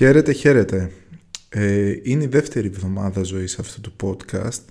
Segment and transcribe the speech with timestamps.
[0.00, 0.90] Χαίρετε, χαίρετε.
[1.48, 4.62] Ε, είναι η δεύτερη εβδομάδα ζωής αυτού του podcast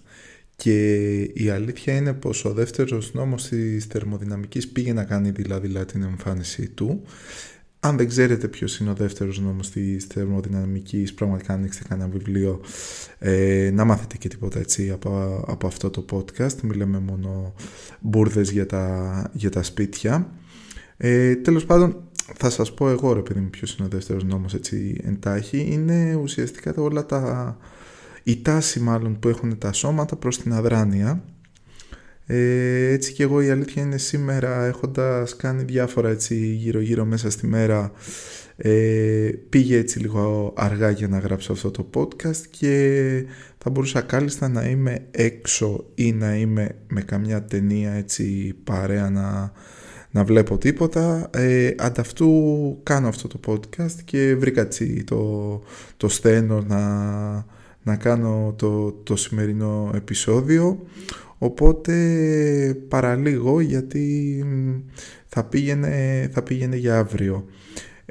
[0.56, 6.04] και η αλήθεια είναι πως ο δεύτερος νόμος της θερμοδυναμικής πήγε να κάνει δηλαδή την
[6.04, 7.02] εμφάνισή του.
[7.80, 12.62] Αν δεν ξέρετε ποιος είναι ο δεύτερος νόμος της θερμοδυναμικής, πραγματικά ανοίξτε κανένα βιβλίο
[13.20, 16.60] ε, να μάθετε και τίποτα έτσι από, από αυτό το podcast.
[16.62, 17.54] Μιλάμε μόνο
[18.00, 20.34] μπουρδες για τα, για τα σπίτια.
[20.98, 24.54] Ε, τέλος πάντων, θα σας πω εγώ ρε παιδί μου ποιος είναι ο δεύτερος νόμος
[24.54, 25.68] έτσι εντάχει.
[25.72, 27.58] Είναι ουσιαστικά όλα τα
[28.24, 31.24] η τάση μάλλον που έχουν τα σώματα προς την αδράνεια.
[32.26, 37.30] Ε, έτσι και εγώ η αλήθεια είναι σήμερα έχοντας κάνει διάφορα έτσι γύρω γύρω μέσα
[37.30, 37.92] στη μέρα
[38.58, 43.26] ε, πήγε έτσι λίγο αργά για να γράψω αυτό το podcast και
[43.58, 49.52] θα μπορούσα κάλλιστα να είμαι έξω ή να είμαι με καμιά ταινία έτσι παρέα να
[50.12, 51.30] να βλέπω τίποτα.
[51.34, 52.32] Ε, ανταυτού
[52.84, 55.62] κάνω αυτό το podcast και βρήκα τσι το,
[55.98, 56.86] το στένο να,
[57.84, 60.80] να κάνω το, το σημερινό επεισόδιο.
[61.38, 61.94] Οπότε
[62.88, 64.46] παραλίγο γιατί
[65.28, 67.46] θα πήγαινε, θα πήγαινε για αύριο.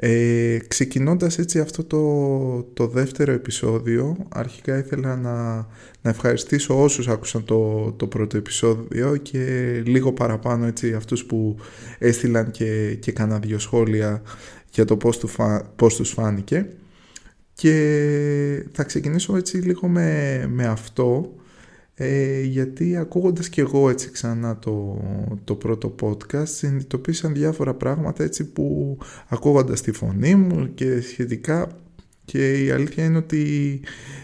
[0.01, 5.55] Ε, ξεκινώντας έτσι αυτό το, το δεύτερο επεισόδιο αρχικά ήθελα να,
[6.01, 11.55] να ευχαριστήσω όσους άκουσαν το, το πρώτο επεισόδιο και λίγο παραπάνω έτσι αυτούς που
[11.97, 14.21] έστειλαν και, και κάνα δύο σχόλια
[14.71, 15.29] για το πώς, του
[15.75, 16.67] πώς τους φάνηκε.
[17.53, 21.33] Και θα ξεκινήσω έτσι λίγο με, με αυτό
[22.01, 25.01] ε, γιατί ακούγοντας και εγώ έτσι ξανά το,
[25.43, 31.67] το πρώτο podcast συνειδητοποίησαν διάφορα πράγματα έτσι που ακούγοντας τη φωνή μου και σχετικά.
[32.25, 33.79] Και η αλήθεια είναι ότι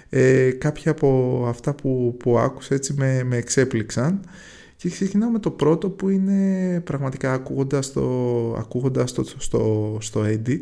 [0.09, 4.19] ε, κάποια από αυτά που, που άκουσα έτσι με, με εξέπληξαν.
[4.75, 8.03] Και ξεκινάω με το πρώτο που είναι πραγματικά ακούγοντας το,
[8.57, 10.61] ακούγοντας το στο, στο edit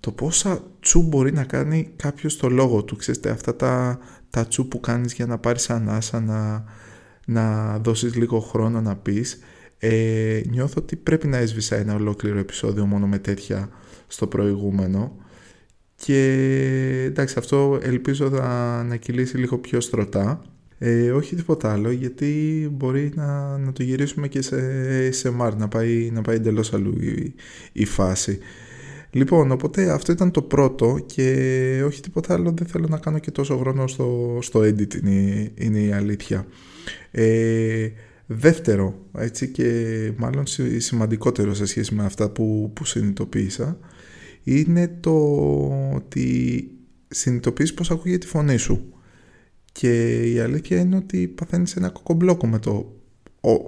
[0.00, 2.96] το πόσα τσου μπορεί να κάνει κάποιος το λόγο του.
[2.96, 3.98] Ξέρετε αυτά τα,
[4.30, 6.64] τα τσου που κάνεις για να πάρεις ανάσα, να,
[7.26, 9.38] να δώσεις λίγο χρόνο να πεις.
[9.78, 13.68] Ε, νιώθω ότι πρέπει να έσβησα ένα ολόκληρο επεισόδιο μόνο με τέτοια
[14.06, 15.16] στο προηγούμενο.
[15.96, 16.22] Και
[17.06, 20.42] εντάξει αυτό ελπίζω να, να κυλήσει λίγο πιο στρωτά.
[20.78, 25.68] Ε, όχι τίποτα άλλο γιατί μπορεί να, να το γυρίσουμε και σε, σε Μάρ να
[25.68, 27.34] πάει, να πάει εντελώς αλλού η,
[27.72, 28.38] η φάση.
[29.10, 33.30] Λοιπόν, οπότε αυτό ήταν το πρώτο και όχι τίποτα άλλο δεν θέλω να κάνω και
[33.30, 36.46] τόσο χρόνο στο, στο edit είναι, είναι η αλήθεια.
[37.10, 37.88] Ε,
[38.26, 40.44] δεύτερο, έτσι και μάλλον
[40.76, 43.78] σημαντικότερο σε σχέση με αυτά που, που συνειδητοποίησα
[44.42, 45.14] είναι το
[45.94, 46.70] ότι
[47.08, 48.92] συνειδητοποιείς πως ακούγεται τη φωνή σου.
[49.72, 52.99] Και η αλήθεια είναι ότι παθαίνεις ένα κοκομπλόκο με το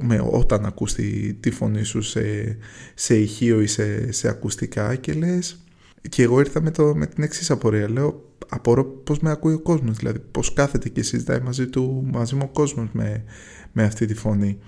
[0.00, 0.94] με, όταν ακούς
[1.40, 2.56] τη, φωνή σου σε,
[2.94, 5.62] σε ηχείο ή σε, σε ακουστικά και λες
[6.08, 7.90] και εγώ ήρθα με, το, με την εξής απορία.
[7.90, 9.96] Λέω απορώ πως με ακούει ο κόσμος.
[9.96, 13.24] Δηλαδή πως κάθεται και συζητάει μαζί του μαζί μου ο κόσμος με,
[13.72, 14.58] με αυτή τη φωνή.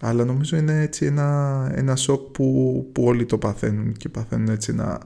[0.00, 4.70] Αλλά νομίζω είναι έτσι ένα, ένα σοκ που, που όλοι το παθαίνουν και παθαίνουν έτσι
[4.72, 5.00] ένα,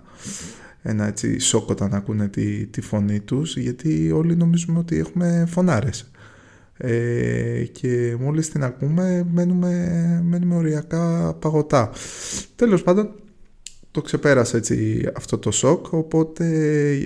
[0.82, 6.10] ένα έτσι σοκ όταν ακούνε τη, τη φωνή τους γιατί όλοι νομίζουμε ότι έχουμε φωνάρες
[6.78, 11.90] ε, και μόλις την ακούμε μένουμε, μένουμε οριακά παγωτά.
[12.56, 13.10] Τέλος πάντων
[13.90, 16.46] το ξεπέρασε έτσι αυτό το σοκ οπότε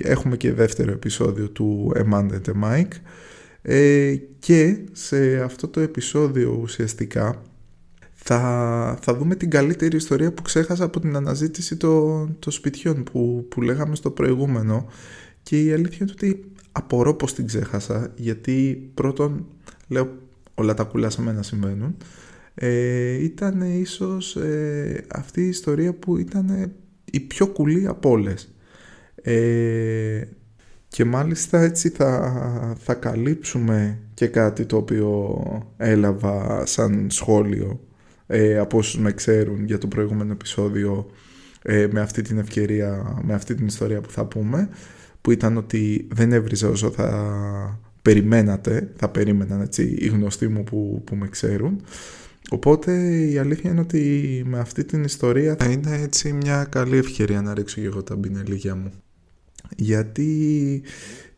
[0.03, 2.93] έχουμε και δεύτερο επεισόδιο του Amanda the Mike
[3.61, 7.41] ε, και σε αυτό το επεισόδιο ουσιαστικά
[8.13, 13.45] θα, θα δούμε την καλύτερη ιστορία που ξέχασα από την αναζήτηση των, των σπιτιών που,
[13.49, 14.87] που λέγαμε στο προηγούμενο
[15.43, 19.45] και η αλήθεια είναι ότι απορώ πως την ξέχασα γιατί πρώτον
[19.87, 20.17] λέω
[20.55, 21.97] όλα τα κουλά σε μένα συμβαίνουν.
[22.55, 26.71] Ε, ήταν ίσως ε, αυτή η ιστορία που ήταν
[27.11, 28.53] η πιο κουλή από όλες.
[29.15, 30.21] Ε,
[30.87, 35.37] και μάλιστα έτσι θα, θα καλύψουμε και κάτι το οποίο
[35.77, 37.79] έλαβα σαν σχόλιο
[38.27, 41.09] ε, από όσους με ξέρουν για το προηγούμενο επεισόδιο
[41.61, 44.69] ε, με αυτή την ευκαιρία, με αυτή την ιστορία που θα πούμε
[45.21, 51.01] που ήταν ότι δεν έβριζε όσο θα περιμένατε, θα περίμεναν έτσι οι γνωστοί μου που,
[51.05, 51.81] που με ξέρουν.
[52.49, 57.41] Οπότε η αλήθεια είναι ότι με αυτή την ιστορία θα είναι έτσι μια καλή ευκαιρία
[57.41, 58.91] να ρίξω και εγώ τα μπινελίγια μου.
[59.77, 60.81] Γιατί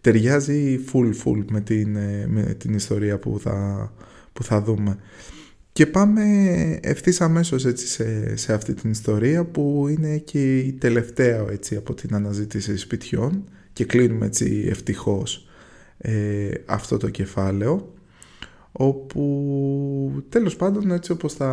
[0.02, 1.98] ταιριάζει full full με την,
[2.28, 3.92] με την ιστορία που θα,
[4.34, 4.98] που θα δούμε.
[5.72, 6.24] Και πάμε
[6.82, 11.94] ευθύς αμέσως έτσι σε, σε αυτή την ιστορία που είναι και η τελευταία έτσι από
[11.94, 15.48] την αναζήτηση σπιτιών και κλείνουμε έτσι ευτυχώς
[15.98, 17.94] ε, αυτό το κεφάλαιο
[18.72, 21.52] όπου τέλος πάντων έτσι όπως, θα,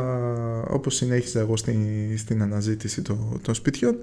[0.70, 1.78] όπως συνέχιζα εγώ στην,
[2.18, 3.96] στην αναζήτηση των, των σπιτιών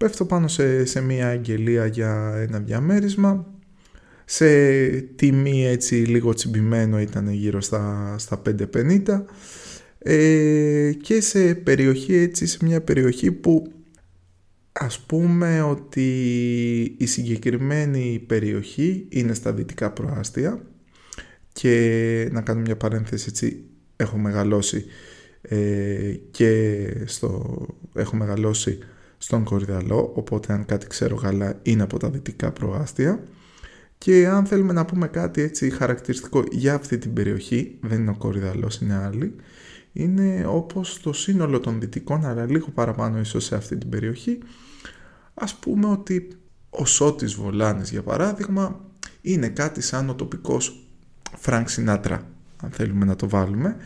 [0.00, 3.46] Πέφτω πάνω σε, σε μια αγγελία για ένα διαμέρισμα.
[4.24, 4.46] Σε
[5.00, 8.42] τιμή έτσι λίγο τσιμπημένο ήταν γύρω στα, στα
[8.74, 9.22] 5.50
[9.98, 13.72] ε, και σε περιοχή έτσι σε μια περιοχή που
[14.72, 16.04] ας πούμε ότι
[16.98, 20.62] η συγκεκριμένη περιοχή είναι στα δυτικά προάστια
[21.52, 23.64] και να κάνω μια παρένθεση έτσι
[23.96, 24.84] έχω μεγαλώσει
[25.42, 28.78] ε, και στο, έχω μεγαλώσει
[29.18, 33.22] στον Κορυδαλό οπότε αν κάτι ξέρω γαλά είναι από τα δυτικά προάστια.
[33.98, 38.16] Και αν θέλουμε να πούμε κάτι έτσι χαρακτηριστικό για αυτή την περιοχή δεν είναι ο
[38.18, 39.34] Κορυδαλλός είναι άλλη
[39.92, 44.38] είναι όπως το σύνολο των δυτικών αλλά λίγο παραπάνω ίσως σε αυτή την περιοχή.
[45.34, 46.28] Ας πούμε ότι
[46.70, 48.80] ο Σώτης Βολάνης για παράδειγμα
[49.20, 50.86] είναι κάτι σαν ο τοπικός
[51.36, 52.26] Φρανκ Σινάτρα
[52.62, 53.76] αν θέλουμε να το βάλουμε.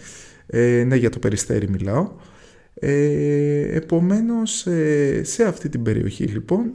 [0.46, 2.12] Ε, ναι για το Περιστέρι μιλάω.
[2.74, 6.72] Ε, επομένως ε, σε αυτή την περιοχή λοιπόν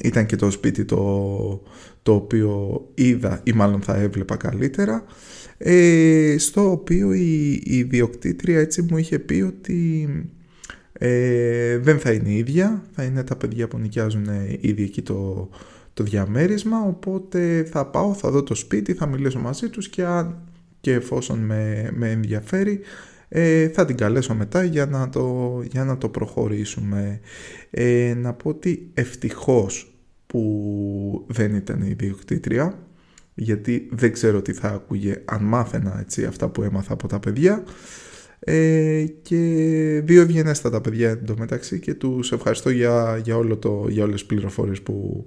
[0.00, 1.62] ήταν και το σπίτι το,
[2.02, 5.04] το οποίο είδα ή μάλλον θα έβλεπα καλύτερα
[5.58, 10.08] ε, στο οποίο η, η ιδιοκτήτρια έτσι μου είχε πει ότι
[10.92, 14.26] ε, δεν θα είναι ίδια, θα είναι τα παιδιά που νοικιάζουν
[14.60, 15.48] ήδη εκεί το,
[15.94, 20.38] το διαμέρισμα οπότε θα πάω, θα δω το σπίτι, θα μιλήσω μαζί τους και αν
[20.80, 22.80] και εφόσον με, με ενδιαφέρει
[23.28, 27.20] ε, θα την καλέσω μετά για να το, για να το προχωρήσουμε.
[27.70, 29.94] Ε, να πω ότι ευτυχώς
[30.26, 32.78] που δεν ήταν η ιδιοκτήτρια
[33.34, 37.64] γιατί δεν ξέρω τι θα άκουγε αν μάθαινα έτσι, αυτά που έμαθα από τα παιδιά.
[38.38, 39.36] Ε, και
[40.04, 44.82] δύο ευγενέστατα παιδιά εντωμεταξύ και τους ευχαριστώ για, για, όλο το, για όλες τις πληροφορίες
[44.82, 45.24] που,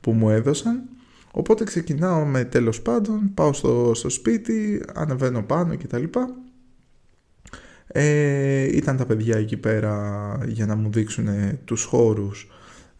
[0.00, 0.82] που μου έδωσαν.
[1.30, 6.04] Οπότε ξεκινάω με τέλος πάντων πάω στο, στο σπίτι ανεβαίνω πάνω κτλ
[7.86, 11.28] ε, ήταν τα παιδιά εκεί πέρα για να μου δείξουν
[11.64, 12.48] τους χώρους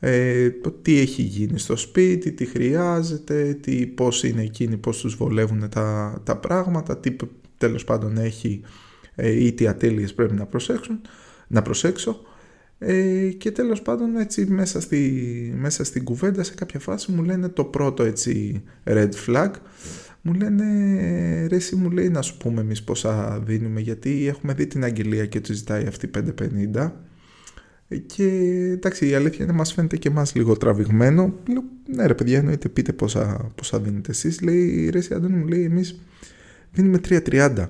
[0.04, 0.50] ε,
[0.82, 6.20] τι έχει γίνει στο σπίτι, τι χρειάζεται, τι, πώς είναι εκείνοι, πώς τους βολεύουν τα,
[6.24, 7.16] τα πράγματα, τι
[7.58, 8.60] τέλος πάντων έχει
[9.14, 11.00] ε, ή τι ατέλειες πρέπει να, προσέξουν,
[11.46, 12.20] να προσέξω.
[12.78, 17.48] Ε, και τέλος πάντων έτσι μέσα, στη, μέσα στην κουβέντα σε κάποια φάση μου λένε
[17.48, 19.50] το πρώτο έτσι red flag
[20.22, 20.66] μου λένε
[21.46, 25.26] ρε εσύ μου λέει να σου πούμε εμείς πόσα δίνουμε γιατί έχουμε δει την αγγελία
[25.26, 26.10] και τους ζητάει αυτή
[26.74, 26.90] 550
[27.98, 28.24] και
[28.72, 31.34] εντάξει η αλήθεια είναι μας φαίνεται και εμάς λίγο τραβηγμένο.
[31.48, 31.62] Λέω
[31.94, 35.64] ναι ρε παιδιά εννοείται πείτε πόσα, πόσα δίνετε εσείς λέει ρε εσύ Αντώνη μου λέει
[35.64, 36.00] εμείς
[36.72, 37.66] δίνουμε 3.30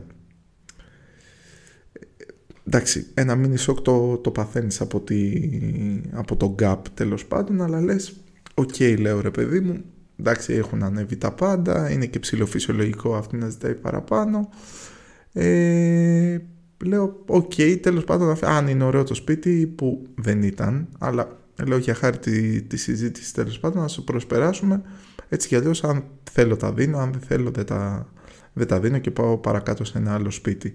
[2.67, 5.33] εντάξει ένα mini σοκ το, το παθαίνεις από, τη,
[6.11, 8.17] από το gap τέλος πάντων αλλά λες
[8.55, 9.85] okay, λέω ρε παιδί μου
[10.19, 14.49] εντάξει έχουν ανέβει τα πάντα είναι και ψιλοφυσιολογικό αυτή να ζητάει παραπάνω.
[15.33, 16.39] Ε,
[16.85, 21.95] λέω okay, τέλος πάντων αν είναι ωραίο το σπίτι που δεν ήταν αλλά λέω για
[21.95, 24.83] χάρη τη, τη συζήτηση τέλος πάντων να το προσπεράσουμε.
[25.29, 28.09] Έτσι κι αλλιώς αν θέλω τα δίνω αν δεν θέλω δεν τα,
[28.53, 30.75] δεν τα δίνω και πάω παρακάτω σε ένα άλλο σπίτι.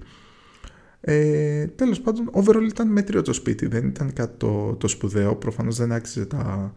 [1.02, 5.36] Ε, τέλος πάντων overall ήταν μέτριο το σπίτι δεν ήταν κάτι το, το σπουδαίο.
[5.36, 6.74] Προφανώς δεν άξιζε τα,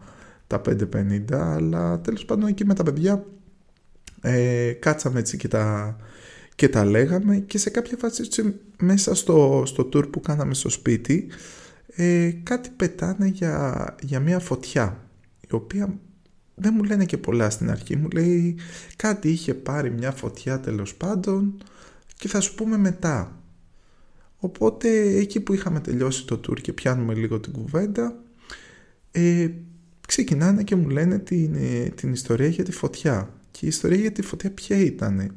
[0.47, 3.25] τα 5.50 αλλά τέλος πάντων εκεί με τα παιδιά
[4.21, 5.95] ε, κάτσαμε έτσι και τα,
[6.61, 10.69] και τα λέγαμε και σε κάποια φάση έτσι, μέσα στο, στο tour που κάναμε στο
[10.69, 11.27] σπίτι
[11.95, 15.07] ε, κάτι πετάνε για, για μια φωτιά
[15.39, 15.99] η οποία
[16.55, 18.57] δεν μου λένε και πολλά στην αρχή μου λέει
[18.95, 21.63] κάτι είχε πάρει μια φωτιά τέλος πάντων
[22.15, 23.41] και θα σου πούμε μετά
[24.37, 28.15] οπότε εκεί που είχαμε τελειώσει το tour και πιάνουμε λίγο την κουβέντα
[29.11, 29.49] ε,
[30.07, 33.33] ξεκινάνε και μου λένε την, ε, την ιστορία για τη φωτιά.
[33.51, 35.31] Και η ιστορία για τη φωτιά ποια ήταν.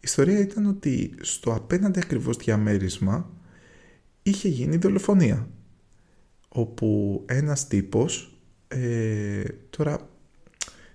[0.00, 3.30] ιστορία ήταν ότι στο απέναντι ακριβώς διαμέρισμα
[4.22, 5.48] είχε γίνει δολοφονία.
[6.48, 8.38] Όπου ένας τύπος,
[8.68, 10.08] ε, τώρα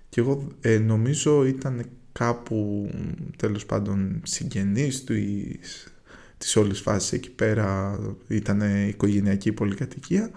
[0.08, 2.90] και εγώ ε, νομίζω ήταν κάπου
[3.36, 5.14] τέλος πάντων συγγενής του
[6.38, 10.30] της όλης φάσης εκεί πέρα ήταν οικογενειακή πολυκατοικία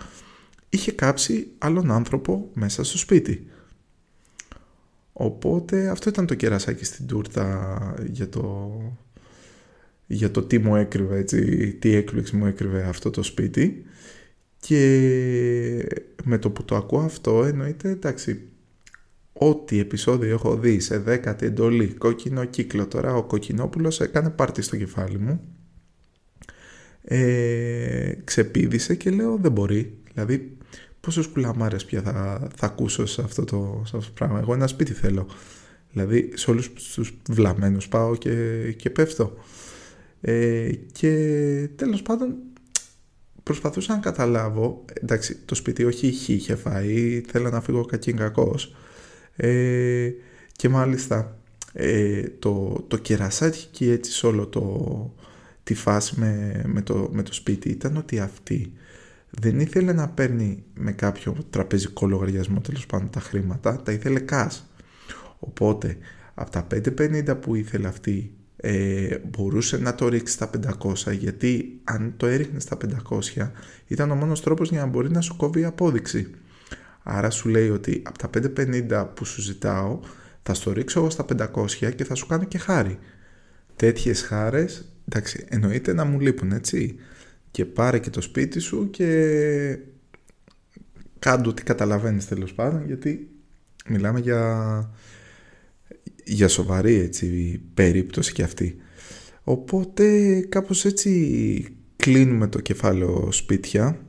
[0.70, 3.48] είχε κάψει άλλον άνθρωπο μέσα στο σπίτι.
[5.20, 8.72] Οπότε αυτό ήταν το κερασάκι στην τούρτα για το,
[10.08, 13.86] για το τι μου έκρυβε, έτσι, τι έκπληξη μου έκρυβε αυτό το σπίτι.
[14.60, 18.42] Και με το που το ακούω αυτό εννοείται εντάξει
[19.34, 24.78] ό,τι επεισόδιο έχω δει σε δέκατη εντολή κόκκινο κύκλο τώρα ο Κοκκινόπουλος έκανε πάρτι στο
[24.78, 25.42] κεφάλι μου
[27.02, 30.57] ε, ξεπίδησε και λέω δεν μπορεί δηλαδή
[31.08, 34.40] πόσε κουλαμάρες πια θα, θα ακούσω σε αυτό, το, σε αυτό το πράγμα.
[34.40, 35.28] Εγώ ένα σπίτι θέλω.
[35.92, 38.32] Δηλαδή σε όλους τους βλαμμένους πάω και,
[38.78, 39.38] και πέφτω.
[40.22, 41.10] Ε, και
[41.76, 42.36] τέλος πάντων
[43.44, 48.76] προσπαθούσα να καταλάβω, εντάξει το σπίτι όχι είχε, είχε φάει, θέλω να φύγω κακήν κακός
[49.36, 50.10] ε,
[50.52, 51.38] και μάλιστα
[51.74, 55.14] ε, το, το κερασάκι και έτσι σε όλο το,
[55.64, 58.74] τη φάση με, με, το, με το σπίτι ήταν ότι αυτή
[59.30, 64.60] δεν ήθελε να παίρνει με κάποιο τραπεζικό λογαριασμό τέλος πάντων τα χρήματα, τα ήθελε cash.
[65.40, 65.98] Οπότε
[66.34, 70.50] από τα 550 που ήθελε αυτή ε, μπορούσε να το ρίξει στα
[71.06, 72.78] 500 γιατί αν το έριχνε στα
[73.38, 73.50] 500
[73.88, 76.32] ήταν ο μόνος τρόπος για να μπορεί να σου κόβει η απόδειξη.
[77.04, 78.30] Άρα σου λέει ότι από τα
[78.90, 80.00] 550 που σου ζητάω
[80.44, 83.00] θα στο ρίξω εγώ στα 500 και θα σου κάνω και χάρη.
[83.76, 86.96] Τέτοιες χάρες, εντάξει, εννοείται να μου λείπουν, έτσι.
[87.58, 89.80] Και πάρε και το σπίτι σου και
[91.20, 93.30] κάντου τι καταλαβαίνεις τέλος πάντων, γιατί
[93.88, 94.92] μιλάμε για,
[96.24, 98.76] για σοβαρή έτσι, περίπτωση και αυτή.
[99.44, 104.00] Οπότε κάπως έτσι κλείνουμε το κεφάλαιο σπίτια.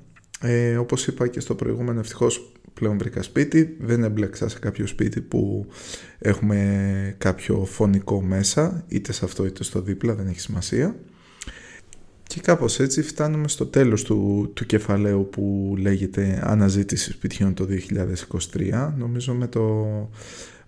[0.40, 5.20] Ε, όπως είπα και στο προηγούμενο ευτυχώς πλέον βρήκα σπίτι, δεν έμπλεξα σε κάποιο σπίτι
[5.20, 5.66] που
[6.18, 10.96] έχουμε κάποιο φωνικό μέσα, είτε σε αυτό είτε στο δίπλα, δεν έχει σημασία.
[12.28, 17.66] Και κάπως έτσι φτάνουμε στο τέλος του, του κεφαλαίου που λέγεται «Αναζήτηση σπιτιών το
[18.52, 18.92] 2023».
[18.96, 19.86] Νομίζω με, το,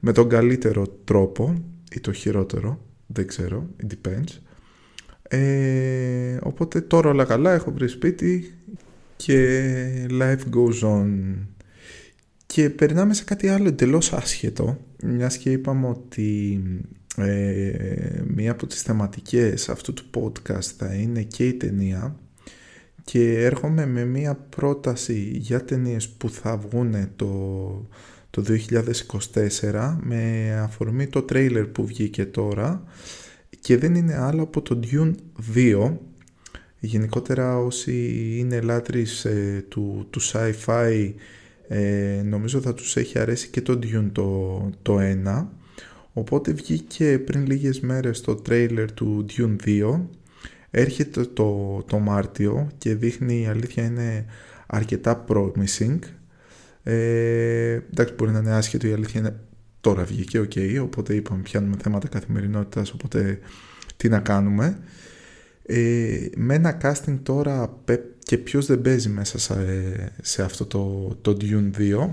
[0.00, 1.55] με τον καλύτερο τρόπο
[1.93, 4.38] ή το χειρότερο, δεν ξέρω, it depends.
[5.23, 8.55] Ε, οπότε τώρα όλα καλά, έχω βρει σπίτι
[9.17, 11.35] και life goes on.
[12.47, 16.61] Και περνάμε σε κάτι άλλο εντελώς άσχετο, μιας και είπαμε ότι
[17.17, 22.17] ε, μία από τις θεματικές αυτού του podcast θα είναι και η ταινία.
[23.05, 27.88] Και έρχομαι με μία πρόταση για ταινίες που θα βγουν το,
[28.31, 28.45] το
[29.71, 32.85] 2024 με αφορμή το τρέιλερ που βγήκε τώρα.
[33.61, 35.14] Και δεν είναι άλλο από το Dune
[35.55, 35.97] 2
[36.81, 41.12] γενικότερα όσοι είναι λάτρεις ε, του, του sci-fi
[41.69, 45.47] ε, νομίζω θα τους έχει αρέσει και το Dune το, το 1
[46.21, 50.00] οπότε βγήκε πριν λίγες μέρες το τρέιλερ του Dune 2
[50.71, 54.25] έρχεται το, το Μάρτιο και δείχνει η αλήθεια είναι
[54.67, 55.99] αρκετά promising.
[56.83, 59.41] Ε, εντάξει μπορεί να είναι άσχετο η αλήθεια είναι
[59.81, 63.39] τώρα βγήκε okay, οπότε είπαμε πιάνουμε θέματα καθημερινότητας οπότε
[63.97, 64.79] τι να κάνουμε.
[65.62, 67.79] Ε, με ένα casting τώρα
[68.19, 69.39] και ποιος δεν παίζει μέσα
[70.23, 72.09] σε, αυτό το, το Dune 2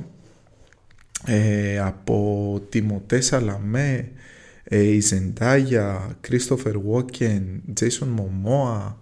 [1.27, 4.11] ε, από Τιμωτέ Σαλαμέ
[4.63, 8.97] ε, η Ζεντάγια, Κρίστοφερ Βόκεν, Τζέισον Μομόα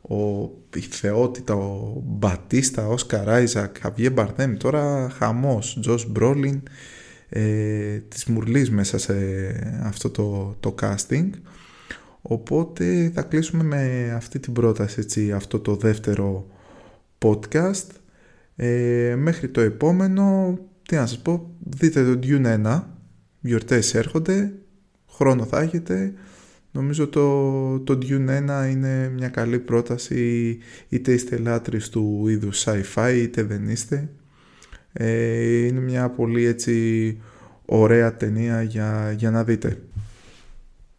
[0.00, 2.94] ο, η θεότητα, ο Μπατίστα, ο
[3.26, 6.62] Άιζακ, Χαβιέ Μπαρδέμ, τώρα χαμός, Τζος Μπρόλιν
[7.28, 9.14] ε, της Μουρλής μέσα σε
[9.84, 11.30] αυτό το, το casting
[12.22, 16.46] Οπότε θα κλείσουμε με αυτή την πρόταση, έτσι, αυτό το δεύτερο
[17.18, 17.86] podcast.
[18.56, 20.58] Ε, μέχρι το επόμενο,
[20.90, 22.82] τι να σας πω, δείτε το Dune 1,
[23.40, 24.52] γιορτές έρχονται,
[25.10, 26.12] χρόνο θα έχετε.
[26.72, 33.14] Νομίζω το, το Dune 1 είναι μια καλή πρόταση, είτε είστε λάτρεις του είδους sci-fi,
[33.16, 34.08] είτε δεν είστε.
[34.92, 37.20] Ε, είναι μια πολύ έτσι
[37.64, 39.82] ωραία ταινία για, για να δείτε.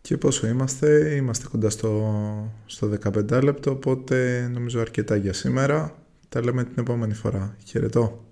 [0.01, 5.95] Και πόσο είμαστε, είμαστε κοντά στο, στο 15 λεπτό, οπότε νομίζω αρκετά για σήμερα.
[6.29, 7.55] Τα λέμε την επόμενη φορά.
[7.65, 8.30] Χαιρετώ.